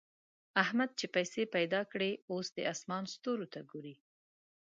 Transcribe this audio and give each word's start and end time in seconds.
احمد 0.63 0.89
چې 0.99 1.05
پيسې 1.15 1.43
پیدا 1.55 1.81
کړې؛ 1.91 2.11
اوس 2.31 2.47
د 2.57 2.59
اسمان 2.73 3.03
ستورو 3.13 3.45
ته 3.53 3.59
ګوري. 3.71 3.95